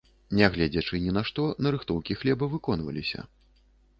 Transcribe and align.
Нягледзячы 0.37 0.99
ні 1.03 1.11
на 1.17 1.23
што, 1.29 1.43
нарыхтоўкі 1.67 2.17
хлеба 2.21 2.49
выконваліся. 2.53 3.27